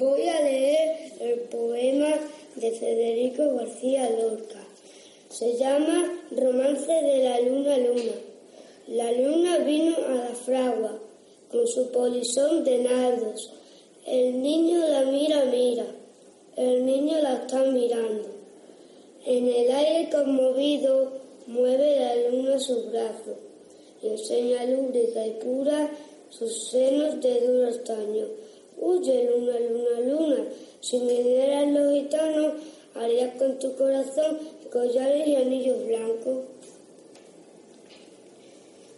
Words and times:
Voy 0.00 0.26
a 0.28 0.40
leer 0.40 1.12
el 1.20 1.40
poema 1.40 2.08
de 2.56 2.70
Federico 2.70 3.54
García 3.54 4.08
Lorca. 4.08 4.60
Se 5.28 5.58
llama 5.58 6.18
Romance 6.30 6.90
de 6.90 7.22
la 7.22 7.38
Luna 7.42 7.76
Luna. 7.76 8.14
La 8.88 9.12
luna 9.12 9.58
vino 9.58 9.94
a 10.08 10.14
la 10.14 10.34
fragua 10.34 10.98
con 11.52 11.68
su 11.68 11.90
polizón 11.92 12.64
de 12.64 12.78
nardos. 12.78 13.52
El 14.06 14.40
niño 14.40 14.88
la 14.88 15.02
mira, 15.02 15.44
mira. 15.44 15.84
El 16.56 16.86
niño 16.86 17.20
la 17.20 17.34
está 17.34 17.62
mirando. 17.64 18.26
En 19.26 19.48
el 19.48 19.70
aire 19.70 20.08
conmovido 20.10 21.12
mueve 21.46 22.00
la 22.00 22.30
luna 22.30 22.58
su 22.58 22.84
brazo 22.84 23.36
y 24.02 24.08
enseña 24.08 24.64
lúbrica 24.64 25.26
y 25.26 25.32
pura 25.32 25.90
sus 26.30 26.70
senos 26.70 27.20
de 27.20 27.40
duro 27.46 27.68
estaño 27.68 28.28
Huye, 28.80 29.28
luna, 29.30 29.58
luna, 29.60 30.00
luna. 30.00 30.44
Si 30.80 30.96
me 31.00 31.22
dieran 31.22 31.74
los 31.74 31.92
gitanos, 31.92 32.54
harías 32.94 33.34
con 33.36 33.58
tu 33.58 33.76
corazón 33.76 34.38
collares 34.72 35.28
y 35.28 35.36
anillos 35.36 35.86
blancos. 35.86 36.38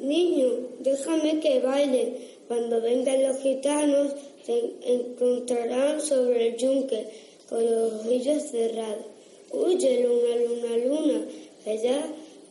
Niño, 0.00 0.48
déjame 0.80 1.40
que 1.40 1.60
baile. 1.60 2.36
Cuando 2.48 2.80
vengan 2.80 3.22
los 3.22 3.36
gitanos, 3.38 4.12
te 4.46 4.76
encontrarán 4.84 6.00
sobre 6.00 6.48
el 6.48 6.56
yunque 6.56 7.08
con 7.46 7.62
los 7.62 7.92
ojillos 8.00 8.44
cerrados. 8.44 9.04
Huye, 9.52 10.04
luna, 10.04 10.36
luna, 10.36 10.86
luna, 10.86 11.26
que 11.64 11.78
ya, 11.78 12.06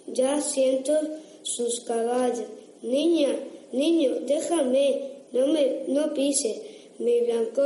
ya 0.07 0.39
siento 0.41 0.93
sus 1.41 1.79
caballos. 1.79 2.45
Niña, 2.83 3.29
niño, 3.71 4.19
déjame, 4.27 5.11
no 5.31 5.47
me, 5.47 5.83
no 5.87 6.13
pises 6.13 6.61
mi 6.99 7.21
blanco 7.21 7.61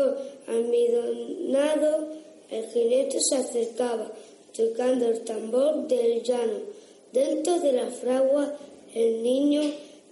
almidonado, 0.47 2.07
el 2.49 2.65
jinete 2.67 3.19
se 3.19 3.35
acercaba, 3.37 4.11
tocando 4.55 5.07
el 5.07 5.21
tambor 5.21 5.87
del 5.87 6.23
llano. 6.23 6.59
Dentro 7.13 7.59
de 7.59 7.73
la 7.73 7.87
fragua, 7.91 8.55
el 8.93 9.23
niño 9.23 9.61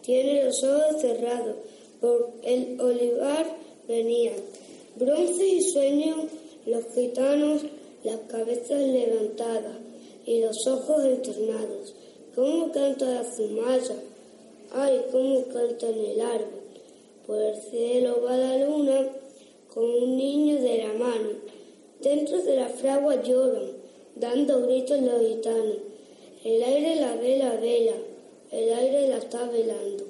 tiene 0.02 0.46
los 0.46 0.64
ojos 0.64 1.02
cerrados, 1.02 1.56
por 2.00 2.32
el 2.44 2.80
olivar 2.80 3.58
venían. 3.88 4.36
Bronce 4.96 5.46
y 5.46 5.62
sueño, 5.62 6.28
los 6.66 6.86
gitanos, 6.94 7.62
las 8.04 8.18
cabezas 8.30 8.82
levantadas 8.82 9.78
y 10.26 10.42
los 10.42 10.68
ojos 10.68 11.06
entornados. 11.06 11.94
¿Cómo 12.36 12.72
canta 12.72 13.06
la 13.06 13.24
zumaya? 13.24 13.96
Ay, 14.72 15.02
cómo 15.12 15.44
canta 15.46 15.90
en 15.90 16.06
el 16.06 16.22
árbol. 16.22 16.67
Por 17.28 17.42
el 17.42 17.56
cielo 17.58 18.22
va 18.24 18.38
la 18.38 18.66
luna 18.66 19.06
con 19.74 19.84
un 19.84 20.16
niño 20.16 20.62
de 20.62 20.78
la 20.78 20.94
mano. 20.94 21.32
Dentro 22.00 22.42
de 22.42 22.56
la 22.56 22.70
fragua 22.70 23.22
lloran, 23.22 23.74
dando 24.16 24.62
gritos 24.62 25.02
los 25.02 25.20
gitanos. 25.20 25.78
El 26.46 26.64
aire 26.64 26.96
la 26.96 27.18
vela 27.18 27.58
vela, 27.60 27.98
el 28.52 28.74
aire 28.74 29.10
la 29.10 29.18
está 29.18 29.46
velando. 29.50 30.07